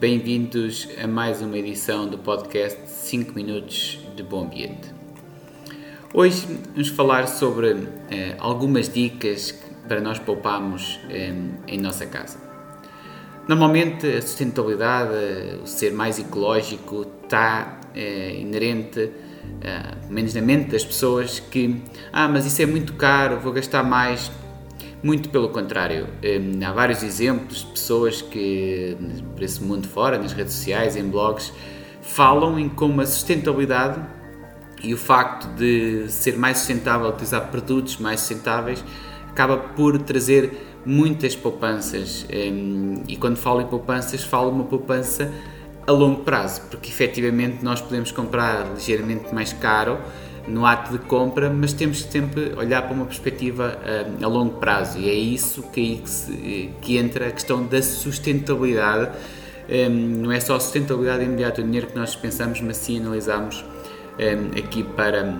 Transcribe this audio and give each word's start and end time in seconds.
bem-vindos 0.00 0.88
a 0.98 1.06
mais 1.06 1.42
uma 1.42 1.58
edição 1.58 2.08
do 2.08 2.16
podcast 2.16 2.88
5 2.88 3.34
Minutos 3.34 3.98
de 4.16 4.22
Bom 4.22 4.44
Ambiente. 4.44 4.94
Hoje 6.14 6.46
vamos 6.72 6.88
falar 6.88 7.28
sobre 7.28 7.86
eh, 8.10 8.34
algumas 8.38 8.90
dicas 8.90 9.52
para 9.86 10.00
nós 10.00 10.18
pouparmos 10.18 10.98
eh, 11.10 11.34
em 11.68 11.78
nossa 11.78 12.06
casa. 12.06 12.38
Normalmente 13.46 14.06
a 14.06 14.22
sustentabilidade, 14.22 15.12
o 15.62 15.66
ser 15.66 15.92
mais 15.92 16.18
ecológico, 16.18 17.06
está 17.22 17.78
eh, 17.94 18.36
inerente, 18.40 19.10
pelo 20.00 20.12
menos 20.14 20.32
na 20.32 20.40
mente 20.40 20.70
das 20.70 20.82
pessoas, 20.82 21.40
que 21.40 21.82
ah, 22.10 22.26
mas 22.26 22.46
isso 22.46 22.62
é 22.62 22.66
muito 22.66 22.94
caro, 22.94 23.38
vou 23.38 23.52
gastar 23.52 23.82
mais 23.82 24.30
muito 25.02 25.28
pelo 25.30 25.48
contrário, 25.48 26.06
hum, 26.22 26.60
há 26.64 26.72
vários 26.72 27.02
exemplos 27.02 27.60
de 27.60 27.66
pessoas 27.66 28.20
que, 28.20 28.96
por 29.34 29.42
esse 29.42 29.62
mundo 29.62 29.88
fora, 29.88 30.18
nas 30.18 30.32
redes 30.32 30.52
sociais, 30.54 30.96
em 30.96 31.08
blogs, 31.08 31.52
falam 32.02 32.58
em 32.58 32.68
como 32.68 33.00
a 33.00 33.06
sustentabilidade 33.06 34.00
e 34.82 34.92
o 34.92 34.96
facto 34.96 35.46
de 35.54 36.06
ser 36.08 36.36
mais 36.36 36.58
sustentável, 36.58 37.08
utilizar 37.08 37.50
produtos 37.50 37.98
mais 37.98 38.20
sustentáveis, 38.20 38.84
acaba 39.28 39.56
por 39.56 39.98
trazer 39.98 40.80
muitas 40.84 41.34
poupanças. 41.36 42.26
Hum, 42.32 43.02
e 43.08 43.16
quando 43.16 43.36
falo 43.36 43.60
em 43.60 43.66
poupanças, 43.66 44.22
falo 44.22 44.50
uma 44.50 44.64
poupança 44.64 45.32
a 45.86 45.92
longo 45.92 46.22
prazo, 46.22 46.62
porque 46.70 46.90
efetivamente 46.90 47.64
nós 47.64 47.80
podemos 47.80 48.12
comprar 48.12 48.74
ligeiramente 48.74 49.34
mais 49.34 49.52
caro 49.52 49.98
no 50.46 50.66
ato 50.66 50.92
de 50.92 50.98
compra, 50.98 51.50
mas 51.50 51.72
temos 51.72 52.02
que 52.02 52.12
sempre 52.12 52.52
olhar 52.56 52.82
para 52.82 52.92
uma 52.92 53.04
perspectiva 53.04 53.78
uh, 53.78 54.24
a 54.24 54.28
longo 54.28 54.58
prazo 54.58 54.98
e 54.98 55.08
é 55.08 55.14
isso 55.14 55.62
que, 55.72 55.96
que, 55.96 56.10
se, 56.10 56.70
que 56.80 56.96
entra 56.96 57.28
a 57.28 57.30
questão 57.30 57.64
da 57.64 57.82
sustentabilidade. 57.82 59.10
Um, 59.68 60.22
não 60.22 60.32
é 60.32 60.40
só 60.40 60.56
a 60.56 60.60
sustentabilidade 60.60 61.24
imediata 61.24 61.62
do 61.62 61.66
dinheiro 61.66 61.86
que 61.86 61.96
nós 61.96 62.16
pensamos, 62.16 62.60
mas 62.60 62.76
sim 62.76 62.98
analisamos 62.98 63.64
um, 64.18 64.58
aqui 64.58 64.82
para, 64.82 65.38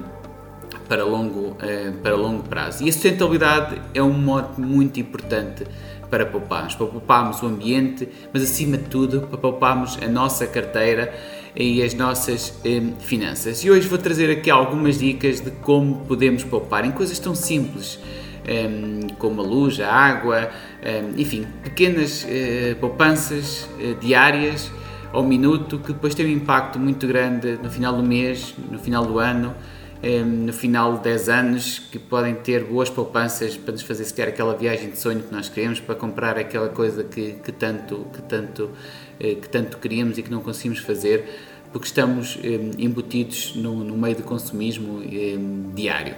para, 0.89 1.05
longo, 1.05 1.51
uh, 1.51 1.93
para 2.03 2.15
longo 2.15 2.43
prazo. 2.45 2.85
E 2.85 2.89
a 2.89 2.93
sustentabilidade 2.93 3.81
é 3.93 4.03
um 4.03 4.13
mote 4.13 4.61
muito 4.61 5.01
importante 5.01 5.65
para 6.11 6.27
pouparmos, 6.27 6.75
para 6.75 6.87
pouparmos 6.87 7.43
o 7.43 7.47
ambiente, 7.47 8.09
mas 8.33 8.43
acima 8.43 8.77
de 8.77 8.85
tudo 8.85 9.23
para 9.23 9.39
pouparmos 9.39 9.99
a 10.03 10.09
nossa 10.09 10.47
carteira 10.47 11.15
e 11.55 11.83
as 11.83 11.95
nossas 11.95 12.55
eh, 12.65 12.83
finanças. 13.01 13.65
E 13.65 13.71
hoje 13.71 13.89
vou 13.89 13.99
trazer 13.99 14.31
aqui 14.31 14.51
algumas 14.51 14.99
dicas 14.99 15.41
de 15.41 15.51
como 15.51 16.05
podemos 16.07 16.45
poupar 16.45 16.85
em 16.85 16.91
coisas 16.93 17.19
tão 17.19 17.35
simples 17.35 17.99
eh, 18.47 18.69
como 19.19 19.41
a 19.41 19.45
luz, 19.45 19.81
a 19.81 19.93
água, 19.93 20.51
eh, 20.83 21.05
enfim, 21.17 21.47
pequenas 21.63 22.27
eh, 22.29 22.75
poupanças 22.81 23.69
eh, 23.79 23.95
diárias 24.01 24.71
ao 25.13 25.23
minuto 25.23 25.79
que 25.79 25.93
depois 25.93 26.15
têm 26.15 26.27
um 26.27 26.31
impacto 26.31 26.79
muito 26.79 27.07
grande 27.07 27.59
no 27.63 27.71
final 27.71 27.95
do 27.95 28.03
mês, 28.03 28.55
no 28.71 28.79
final 28.79 29.05
do 29.05 29.19
ano. 29.19 29.55
No 30.47 30.55
final 30.55 30.97
de 30.97 31.03
10 31.03 31.29
anos, 31.29 31.79
que 31.79 31.99
podem 31.99 32.35
ter 32.35 32.65
boas 32.65 32.89
poupanças 32.89 33.55
para 33.55 33.73
nos 33.73 33.83
fazer 33.83 34.07
sequer 34.07 34.29
aquela 34.29 34.57
viagem 34.57 34.89
de 34.89 34.99
sonho 34.99 35.21
que 35.21 35.31
nós 35.31 35.51
queremos, 35.51 35.79
para 35.79 35.95
comprar 35.95 36.39
aquela 36.39 36.71
coisa 36.71 37.05
que, 37.05 37.33
que 37.33 37.53
tanto, 37.53 38.07
que 38.11 38.23
tanto 38.23 38.71
que 39.35 39.49
tanto 39.49 39.79
queríamos 39.79 40.19
e 40.19 40.23
que 40.23 40.31
não 40.31 40.41
conseguimos 40.41 40.81
fazer 40.81 41.25
porque 41.73 41.87
estamos 41.87 42.39
eh, 42.43 42.59
embutidos 42.79 43.55
no, 43.55 43.97
meio 43.97 44.17
do 44.17 44.23
consumismo 44.23 45.03
eh, 45.03 45.37
diário. 45.75 46.17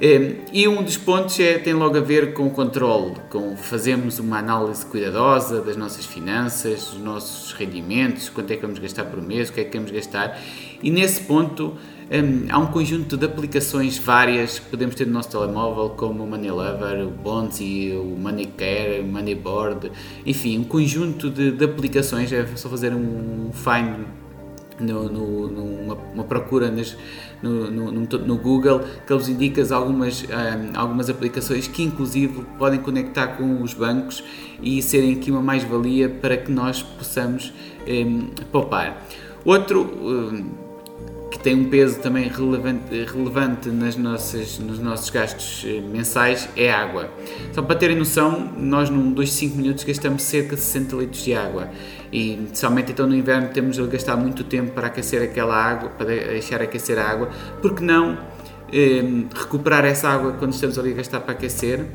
E 0.00 0.66
um 0.66 0.82
dos 0.82 0.96
pontos 0.96 1.38
é, 1.38 1.58
tem 1.58 1.72
logo 1.72 1.96
a 1.96 2.00
ver 2.00 2.34
com 2.34 2.46
o 2.46 2.50
controle, 2.50 3.14
com 3.30 3.56
fazermos 3.56 4.18
uma 4.18 4.38
análise 4.38 4.84
cuidadosa 4.84 5.60
das 5.60 5.76
nossas 5.76 6.04
finanças, 6.04 6.86
dos 6.86 7.00
nossos 7.00 7.52
rendimentos, 7.52 8.28
quanto 8.28 8.50
é 8.52 8.56
que 8.56 8.62
vamos 8.62 8.78
gastar 8.78 9.04
por 9.04 9.22
mês, 9.22 9.48
o 9.48 9.52
que 9.52 9.60
é 9.60 9.64
que 9.64 9.70
queremos 9.70 9.92
gastar. 9.92 10.40
E 10.82 10.90
nesse 10.90 11.22
ponto 11.22 11.74
um, 12.10 12.46
há 12.50 12.58
um 12.58 12.66
conjunto 12.66 13.16
de 13.16 13.24
aplicações 13.24 13.96
várias 13.96 14.58
que 14.58 14.68
podemos 14.68 14.94
ter 14.94 15.06
no 15.06 15.12
nosso 15.12 15.30
telemóvel, 15.30 15.90
como 15.90 16.24
o 16.24 16.26
Money 16.26 16.50
Lover, 16.50 17.06
o 17.06 17.10
Bonzi, 17.10 17.92
o 17.96 18.16
Money 18.18 18.46
Care, 18.46 19.00
o 19.00 19.06
Money 19.06 19.34
Board, 19.34 19.90
enfim, 20.26 20.58
um 20.58 20.64
conjunto 20.64 21.30
de, 21.30 21.52
de 21.52 21.64
aplicações. 21.64 22.32
É 22.32 22.46
só 22.56 22.68
fazer 22.68 22.92
um 22.92 23.50
find 23.52 24.06
no, 24.80 25.08
no, 25.08 25.48
numa 25.48 25.94
uma 26.14 26.24
procura 26.24 26.70
nas, 26.70 26.96
no, 27.42 27.70
no, 27.70 27.92
no, 27.92 28.36
Google 28.36 28.80
que 29.06 29.12
eles 29.12 29.28
indicam 29.28 29.64
algumas, 29.76 30.22
um, 30.22 30.78
algumas 30.78 31.10
aplicações 31.10 31.68
que 31.68 31.82
inclusive 31.82 32.44
podem 32.58 32.80
conectar 32.80 33.28
com 33.28 33.62
os 33.62 33.74
bancos 33.74 34.24
e 34.62 34.80
serem 34.82 35.14
aqui 35.14 35.30
uma 35.30 35.42
mais-valia 35.42 36.08
para 36.08 36.36
que 36.36 36.50
nós 36.50 36.82
possamos 36.82 37.52
um, 37.86 38.28
poupar. 38.50 39.04
Outro 39.44 39.80
um, 41.38 41.42
tem 41.42 41.54
um 41.54 41.68
peso 41.68 42.00
também 42.00 42.28
relevante, 42.28 43.04
relevante 43.04 43.68
nas 43.68 43.96
nossas, 43.96 44.58
nos 44.58 44.78
nossos 44.78 45.10
gastos 45.10 45.64
eh, 45.66 45.80
mensais 45.80 46.48
é 46.56 46.72
água. 46.72 47.10
Só 47.52 47.62
para 47.62 47.76
terem 47.76 47.96
noção, 47.96 48.52
nós 48.56 48.90
num 48.90 49.12
2 49.12 49.32
5 49.32 49.56
minutos 49.56 49.84
gastamos 49.84 50.22
cerca 50.22 50.56
de 50.56 50.62
60 50.62 50.96
litros 50.96 51.22
de 51.22 51.34
água 51.34 51.70
e 52.12 52.48
somente 52.54 52.92
então 52.92 53.06
no 53.06 53.16
inverno 53.16 53.48
temos 53.48 53.76
de 53.76 53.86
gastar 53.86 54.16
muito 54.16 54.44
tempo 54.44 54.72
para 54.72 54.86
aquecer 54.86 55.22
aquela 55.22 55.54
água, 55.56 55.90
para 55.90 56.06
deixar 56.06 56.62
aquecer 56.62 56.98
a 56.98 57.04
água, 57.04 57.28
porque 57.60 57.82
não 57.82 58.18
eh, 58.72 59.02
recuperar 59.34 59.84
essa 59.84 60.08
água 60.08 60.32
quando 60.32 60.52
estamos 60.52 60.78
ali 60.78 60.92
a 60.92 60.94
gastar 60.94 61.20
para 61.20 61.32
aquecer, 61.32 61.86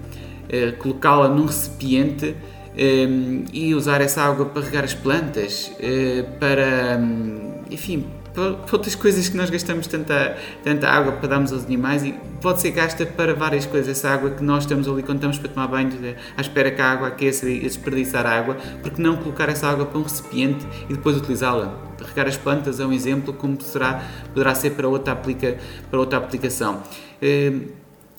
eh, 0.49 0.71
colocá-la 0.73 1.29
num 1.29 1.45
recipiente 1.45 2.35
eh, 2.75 3.07
e 3.53 3.73
usar 3.73 4.01
essa 4.01 4.21
água 4.21 4.45
para 4.45 4.61
regar 4.61 4.83
as 4.83 4.93
plantas, 4.93 5.71
eh, 5.79 6.25
para, 6.39 6.97
hum, 6.97 7.61
enfim, 7.69 8.05
para 8.33 8.57
outras 8.71 8.95
coisas 8.95 9.27
que 9.29 9.35
nós 9.35 9.49
gastamos 9.49 9.87
tanta, 9.87 10.37
tanta 10.63 10.87
água 10.87 11.13
para 11.13 11.27
darmos 11.27 11.51
aos 11.51 11.65
animais 11.65 12.03
e 12.03 12.13
pode 12.41 12.61
ser 12.61 12.71
gasta 12.71 13.05
para 13.05 13.33
várias 13.33 13.65
coisas. 13.65 13.89
Essa 13.89 14.09
água 14.09 14.31
que 14.31 14.43
nós 14.43 14.63
estamos 14.63 14.87
ali 14.87 15.03
quando 15.03 15.17
estamos 15.17 15.37
para 15.37 15.49
tomar 15.49 15.67
banho, 15.67 15.89
à 16.37 16.41
espera 16.41 16.71
que 16.71 16.81
a 16.81 16.91
água 16.91 17.07
aqueça 17.07 17.49
e 17.49 17.59
desperdiçar 17.59 18.25
água, 18.25 18.57
porque 18.81 19.01
não 19.01 19.17
colocar 19.17 19.49
essa 19.49 19.67
água 19.67 19.85
para 19.85 19.99
um 19.99 20.03
recipiente 20.03 20.65
e 20.89 20.93
depois 20.93 21.17
utilizá-la? 21.17 21.89
Regar 22.01 22.27
as 22.27 22.37
plantas 22.37 22.79
é 22.79 22.85
um 22.85 22.93
exemplo, 22.93 23.33
como 23.33 23.61
será, 23.61 24.03
poderá 24.33 24.55
ser 24.55 24.71
para 24.71 24.87
outra, 24.87 25.13
aplica, 25.13 25.57
para 25.89 25.99
outra 25.99 26.17
aplicação. 26.17 26.81
Eh, 27.21 27.51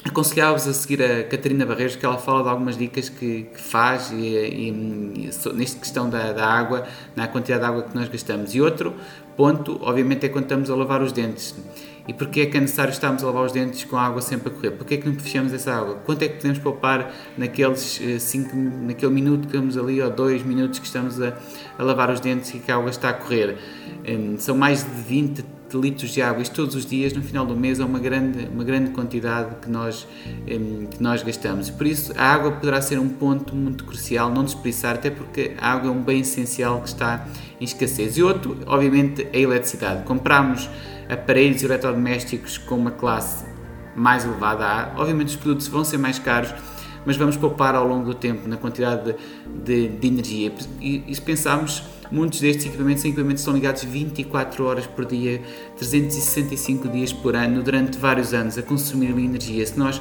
aconselhava-vos 0.04 0.66
a 0.66 0.72
seguir 0.72 1.02
a 1.02 1.24
Catarina 1.24 1.66
Barreiros, 1.66 1.96
que 1.96 2.04
ela 2.04 2.16
fala 2.18 2.42
de 2.42 2.48
algumas 2.48 2.76
dicas 2.76 3.08
que, 3.08 3.44
que 3.44 3.60
faz 3.60 4.10
e, 4.10 4.16
e, 4.16 4.68
e, 4.68 5.30
nesta 5.54 5.78
questão 5.78 6.08
da, 6.08 6.32
da, 6.32 6.46
água, 6.46 6.86
na 7.14 7.28
quantidade 7.28 7.62
de 7.62 7.68
água 7.68 7.82
que 7.82 7.94
nós 7.94 8.08
gastamos. 8.08 8.54
E 8.54 8.60
outro 8.60 8.94
ponto, 9.36 9.78
obviamente, 9.82 10.24
é 10.24 10.28
quando 10.28 10.44
estamos 10.44 10.70
a 10.70 10.74
lavar 10.74 11.02
os 11.02 11.12
dentes. 11.12 11.54
E 12.08 12.14
porquê 12.14 12.40
é 12.40 12.46
que 12.46 12.56
é 12.56 12.60
necessário 12.60 12.90
estarmos 12.90 13.22
a 13.22 13.26
lavar 13.26 13.44
os 13.44 13.52
dentes 13.52 13.84
com 13.84 13.96
a 13.96 14.02
água 14.06 14.22
sempre 14.22 14.48
a 14.48 14.50
correr? 14.54 14.70
Porquê 14.72 14.94
é 14.94 14.96
que 14.96 15.08
não 15.08 15.14
fechamos 15.16 15.52
essa 15.52 15.72
água? 15.74 15.96
Quanto 15.96 16.22
é 16.22 16.28
que 16.28 16.36
podemos 16.36 16.58
poupar 16.58 17.14
naqueles 17.36 18.00
eh, 18.02 18.18
cinco, 18.18 18.56
naquele 18.56 19.12
minuto 19.12 19.42
que 19.42 19.54
estamos 19.54 19.76
ali, 19.76 20.00
ou 20.00 20.10
dois 20.10 20.42
minutos 20.42 20.78
que 20.78 20.86
estamos 20.86 21.20
a, 21.20 21.36
a 21.78 21.82
lavar 21.82 22.10
os 22.10 22.20
dentes 22.20 22.52
e 22.54 22.58
que 22.58 22.72
a 22.72 22.76
água 22.76 22.90
está 22.90 23.10
a 23.10 23.12
correr? 23.12 23.58
São 24.38 24.56
mais 24.56 24.82
de 24.82 25.02
20, 25.02 25.44
de 25.70 25.78
litros 25.78 26.10
de 26.10 26.20
água, 26.20 26.42
isto 26.42 26.54
todos 26.54 26.74
os 26.74 26.84
dias, 26.84 27.12
no 27.12 27.22
final 27.22 27.46
do 27.46 27.56
mês, 27.56 27.78
é 27.78 27.84
uma 27.84 27.98
grande, 27.98 28.48
uma 28.52 28.64
grande 28.64 28.90
quantidade 28.90 29.54
que 29.62 29.70
nós, 29.70 30.06
que 30.46 31.02
nós 31.02 31.22
gastamos. 31.22 31.70
Por 31.70 31.86
isso, 31.86 32.12
a 32.16 32.24
água 32.24 32.52
poderá 32.52 32.82
ser 32.82 32.98
um 32.98 33.08
ponto 33.08 33.54
muito 33.54 33.84
crucial, 33.84 34.30
não 34.30 34.44
desperdiçar, 34.44 34.96
até 34.96 35.10
porque 35.10 35.52
a 35.58 35.72
água 35.72 35.88
é 35.88 35.92
um 35.92 36.02
bem 36.02 36.20
essencial 36.20 36.80
que 36.80 36.88
está 36.88 37.26
em 37.60 37.64
escassez. 37.64 38.16
E 38.16 38.22
outro, 38.22 38.58
obviamente, 38.66 39.26
é 39.32 39.38
a 39.38 39.40
eletricidade. 39.40 40.02
Compramos 40.04 40.68
aparelhos 41.08 41.62
eletrodomésticos 41.62 42.58
com 42.58 42.76
uma 42.76 42.90
classe 42.90 43.44
mais 43.94 44.24
elevada, 44.24 44.92
obviamente 44.96 45.28
os 45.28 45.36
produtos 45.36 45.66
vão 45.68 45.84
ser 45.84 45.98
mais 45.98 46.18
caros, 46.18 46.54
mas 47.04 47.16
vamos 47.16 47.36
poupar 47.36 47.74
ao 47.74 47.86
longo 47.86 48.04
do 48.04 48.14
tempo 48.14 48.48
na 48.48 48.56
quantidade 48.56 49.14
de, 49.64 49.88
de, 49.88 49.96
de 49.96 50.08
energia. 50.08 50.52
E, 50.80 51.04
e 51.06 51.14
se 51.14 51.20
pensarmos 51.20 51.82
Muitos 52.10 52.40
destes 52.40 52.66
equipamentos 52.66 53.02
são 53.02 53.10
equipamentos 53.10 53.42
que 53.42 53.48
estão 53.48 53.54
ligados 53.54 53.84
24 53.84 54.64
horas 54.64 54.86
por 54.86 55.04
dia, 55.04 55.40
365 55.78 56.88
dias 56.88 57.12
por 57.12 57.36
ano, 57.36 57.62
durante 57.62 57.98
vários 57.98 58.34
anos, 58.34 58.58
a 58.58 58.62
consumir 58.62 59.10
energia. 59.10 59.64
Se 59.64 59.78
nós 59.78 60.00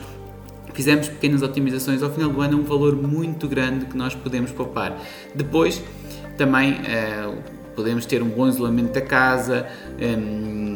fizermos 0.73 1.09
pequenas 1.09 1.41
otimizações, 1.41 2.01
ao 2.01 2.09
final 2.09 2.29
do 2.29 2.41
ano 2.41 2.57
é 2.57 2.61
um 2.61 2.63
valor 2.63 2.95
muito 2.95 3.47
grande 3.47 3.85
que 3.85 3.97
nós 3.97 4.15
podemos 4.15 4.51
poupar. 4.51 4.97
Depois, 5.35 5.83
também 6.37 6.73
uh, 6.73 7.37
podemos 7.75 8.05
ter 8.05 8.23
um 8.23 8.29
bom 8.29 8.47
isolamento 8.47 8.93
da 8.93 9.01
casa, 9.01 9.67
um, 10.01 10.68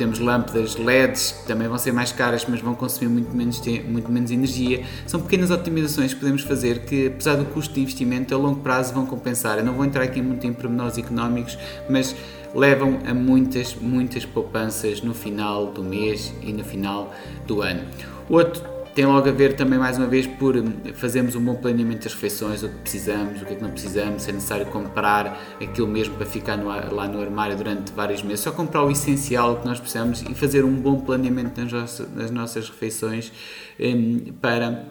temos 0.00 0.18
lâmpadas 0.18 0.76
LEDs 0.76 1.32
que 1.32 1.46
também 1.46 1.68
vão 1.68 1.76
ser 1.76 1.92
mais 1.92 2.10
caras, 2.10 2.46
mas 2.48 2.62
vão 2.62 2.74
consumir 2.74 3.10
muito 3.10 3.36
menos, 3.36 3.60
muito 3.86 4.10
menos 4.10 4.30
energia. 4.30 4.82
São 5.06 5.20
pequenas 5.20 5.50
otimizações 5.50 6.14
que 6.14 6.20
podemos 6.20 6.40
fazer 6.40 6.86
que, 6.86 7.08
apesar 7.08 7.36
do 7.36 7.44
custo 7.44 7.74
de 7.74 7.82
investimento, 7.82 8.34
a 8.34 8.38
longo 8.38 8.60
prazo 8.60 8.94
vão 8.94 9.04
compensar. 9.04 9.58
Eu 9.58 9.64
não 9.64 9.74
vou 9.74 9.84
entrar 9.84 10.02
aqui 10.02 10.22
muito 10.22 10.46
em 10.46 10.54
pormenores 10.54 10.96
económicos, 10.96 11.58
mas 11.90 12.16
levam 12.54 12.98
a 13.06 13.12
muitas, 13.12 13.74
muitas 13.74 14.24
poupanças 14.24 15.02
no 15.02 15.12
final 15.12 15.66
do 15.66 15.84
mês 15.84 16.32
e 16.40 16.50
no 16.50 16.64
final 16.64 17.14
do 17.46 17.60
ano. 17.60 17.82
Outro 18.30 18.79
tem 18.94 19.06
logo 19.06 19.28
a 19.28 19.32
ver 19.32 19.54
também, 19.54 19.78
mais 19.78 19.96
uma 19.96 20.06
vez, 20.06 20.26
por 20.26 20.54
fazermos 20.94 21.36
um 21.36 21.40
bom 21.40 21.54
planeamento 21.54 22.04
das 22.04 22.14
refeições, 22.14 22.62
o 22.62 22.68
que 22.68 22.78
precisamos, 22.78 23.40
o 23.40 23.44
que 23.44 23.52
é 23.52 23.56
que 23.56 23.62
não 23.62 23.70
precisamos, 23.70 24.22
se 24.22 24.30
é 24.30 24.32
necessário 24.32 24.66
comprar 24.66 25.40
aquilo 25.60 25.86
mesmo 25.86 26.16
para 26.16 26.26
ficar 26.26 26.56
no, 26.56 26.68
lá 26.68 27.06
no 27.06 27.20
armário 27.20 27.56
durante 27.56 27.92
vários 27.92 28.22
meses. 28.22 28.40
Só 28.40 28.50
comprar 28.50 28.82
o 28.82 28.90
essencial 28.90 29.60
que 29.60 29.66
nós 29.66 29.78
precisamos 29.78 30.22
e 30.22 30.34
fazer 30.34 30.64
um 30.64 30.74
bom 30.74 31.00
planeamento 31.00 31.60
nas 31.60 31.72
nossas, 31.72 32.14
nas 32.14 32.30
nossas 32.30 32.68
refeições 32.68 33.32
um, 33.78 34.32
para, 34.40 34.84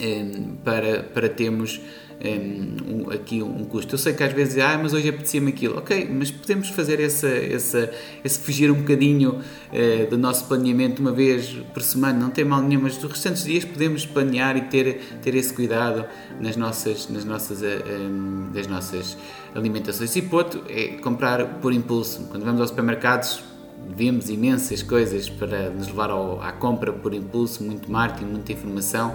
um, 0.00 0.56
para, 0.64 1.02
para 1.02 1.28
termos 1.28 1.80
um, 2.24 3.10
aqui 3.10 3.42
um 3.42 3.64
custo. 3.64 3.94
Eu 3.94 3.98
sei 3.98 4.12
que 4.12 4.22
às 4.22 4.32
vezes, 4.32 4.58
ah, 4.58 4.78
mas 4.80 4.92
hoje 4.92 5.08
apetecia-me 5.08 5.50
aquilo. 5.50 5.78
Ok, 5.78 6.08
mas 6.10 6.30
podemos 6.30 6.68
fazer 6.70 7.00
essa, 7.00 7.28
essa, 7.28 7.90
esse 8.24 8.38
fugir 8.38 8.70
um 8.70 8.74
bocadinho 8.74 9.40
uh, 9.40 10.10
do 10.10 10.16
nosso 10.16 10.46
planeamento 10.46 11.00
uma 11.00 11.12
vez 11.12 11.48
por 11.72 11.82
semana, 11.82 12.18
não 12.18 12.30
tem 12.30 12.44
mal 12.44 12.62
nenhum, 12.62 12.82
mas 12.82 12.96
dos 12.96 13.10
restantes 13.10 13.44
dias 13.44 13.64
podemos 13.64 14.06
planear 14.06 14.56
e 14.56 14.62
ter, 14.62 15.00
ter 15.22 15.34
esse 15.34 15.52
cuidado 15.52 16.04
nas 16.40 16.56
nossas, 16.56 17.08
nas 17.08 17.24
nossas, 17.24 17.62
uh, 17.62 17.64
um, 18.00 18.50
das 18.52 18.66
nossas 18.66 19.16
alimentações. 19.54 20.14
E 20.16 20.22
ponto 20.22 20.62
é 20.68 20.96
comprar 20.98 21.44
por 21.60 21.72
impulso. 21.72 22.26
Quando 22.30 22.44
vamos 22.44 22.60
aos 22.60 22.70
supermercados, 22.70 23.42
vemos 23.88 24.30
imensas 24.30 24.82
coisas 24.82 25.28
para 25.28 25.70
nos 25.70 25.88
levar 25.88 26.10
ao, 26.10 26.40
à 26.40 26.52
compra 26.52 26.92
por 26.92 27.12
impulso, 27.12 27.62
muito 27.62 27.90
marketing, 27.90 28.30
muita 28.30 28.52
informação. 28.52 29.14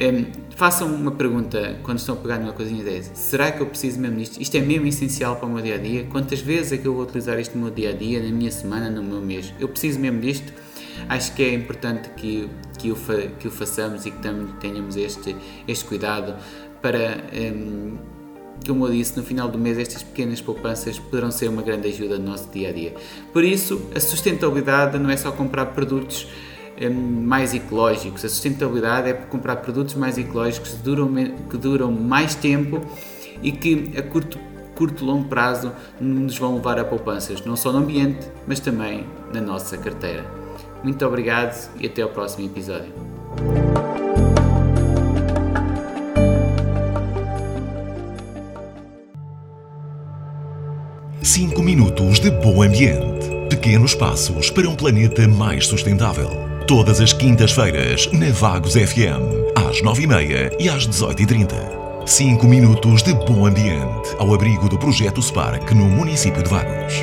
Um, 0.00 0.24
façam 0.56 0.88
uma 0.88 1.10
pergunta 1.10 1.78
quando 1.82 1.98
estão 1.98 2.14
a 2.14 2.18
pegar 2.18 2.38
numa 2.38 2.54
coisinha 2.54 2.82
dessa: 2.82 3.14
será 3.14 3.52
que 3.52 3.60
eu 3.60 3.66
preciso 3.66 4.00
mesmo 4.00 4.16
disto? 4.16 4.40
Isto 4.40 4.56
é 4.56 4.60
mesmo 4.60 4.86
essencial 4.86 5.36
para 5.36 5.46
o 5.46 5.50
meu 5.50 5.62
dia 5.62 5.74
a 5.74 5.78
dia? 5.78 6.04
Quantas 6.04 6.40
vezes 6.40 6.72
é 6.72 6.78
que 6.78 6.86
eu 6.86 6.94
vou 6.94 7.02
utilizar 7.02 7.38
isto 7.38 7.54
no 7.54 7.64
meu 7.64 7.74
dia 7.74 7.90
a 7.90 7.92
dia, 7.92 8.22
na 8.22 8.30
minha 8.30 8.50
semana, 8.50 8.88
no 8.88 9.02
meu 9.02 9.20
mês? 9.20 9.52
Eu 9.60 9.68
preciso 9.68 10.00
mesmo 10.00 10.20
disto? 10.20 10.50
Acho 11.06 11.34
que 11.34 11.42
é 11.42 11.52
importante 11.52 12.08
que, 12.16 12.48
que, 12.78 12.90
o, 12.90 12.96
fa, 12.96 13.14
que 13.38 13.46
o 13.46 13.50
façamos 13.50 14.06
e 14.06 14.10
que 14.10 14.18
tenhamos 14.60 14.96
este, 14.96 15.36
este 15.68 15.84
cuidado 15.84 16.34
para. 16.80 17.22
Um, 17.34 17.98
como 18.66 18.86
eu 18.86 18.92
disse, 18.92 19.16
no 19.16 19.24
final 19.24 19.48
do 19.48 19.58
mês 19.58 19.78
estas 19.78 20.02
pequenas 20.02 20.40
poupanças 20.42 20.98
poderão 20.98 21.30
ser 21.30 21.48
uma 21.48 21.62
grande 21.62 21.88
ajuda 21.88 22.18
no 22.18 22.26
nosso 22.26 22.50
dia 22.50 22.68
a 22.68 22.72
dia. 22.72 22.94
Por 23.32 23.42
isso, 23.42 23.80
a 23.94 24.00
sustentabilidade 24.00 24.98
não 24.98 25.08
é 25.08 25.16
só 25.16 25.32
comprar 25.32 25.66
produtos 25.66 26.28
mais 26.88 27.52
ecológicos. 27.52 28.24
A 28.24 28.28
sustentabilidade 28.28 29.10
é 29.10 29.12
comprar 29.12 29.56
produtos 29.56 29.94
mais 29.94 30.16
ecológicos 30.16 30.70
que 30.70 30.82
duram, 30.82 31.12
que 31.50 31.56
duram 31.56 31.92
mais 31.92 32.34
tempo 32.34 32.80
e 33.42 33.52
que 33.52 33.90
a 33.96 34.02
curto, 34.02 34.38
curto 34.74 35.04
longo 35.04 35.28
prazo 35.28 35.72
nos 36.00 36.38
vão 36.38 36.54
levar 36.54 36.78
a 36.78 36.84
poupanças, 36.84 37.44
não 37.44 37.56
só 37.56 37.72
no 37.72 37.78
ambiente, 37.78 38.26
mas 38.46 38.60
também 38.60 39.04
na 39.32 39.40
nossa 39.40 39.76
carteira. 39.76 40.24
Muito 40.82 41.04
obrigado 41.04 41.70
e 41.78 41.86
até 41.86 42.02
ao 42.02 42.08
próximo 42.08 42.46
episódio. 42.46 42.92
Cinco 51.22 51.62
minutos 51.62 52.18
de 52.18 52.30
bom 52.30 52.62
ambiente. 52.62 53.28
Pequenos 53.50 53.94
passos 53.94 54.50
para 54.50 54.68
um 54.68 54.74
planeta 54.74 55.28
mais 55.28 55.66
sustentável. 55.66 56.49
Todas 56.70 57.00
as 57.00 57.12
quintas-feiras, 57.12 58.08
na 58.12 58.30
Vagos 58.30 58.74
FM, 58.74 59.26
às 59.56 59.82
9h30 59.82 60.54
e 60.60 60.68
às 60.68 60.86
18h30. 60.86 62.06
5 62.06 62.46
minutos 62.46 63.02
de 63.02 63.12
bom 63.12 63.44
ambiente 63.44 64.14
ao 64.18 64.32
abrigo 64.32 64.68
do 64.68 64.78
projeto 64.78 65.20
Spark 65.20 65.72
no 65.72 65.86
município 65.86 66.40
de 66.44 66.48
Vagos. 66.48 66.94